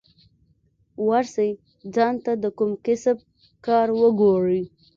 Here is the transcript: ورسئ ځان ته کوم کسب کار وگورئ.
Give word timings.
ورسئ 1.07 1.49
ځان 1.93 2.15
ته 2.23 2.31
کوم 2.57 2.71
کسب 2.85 3.17
کار 3.65 3.87
وگورئ. 3.99 4.61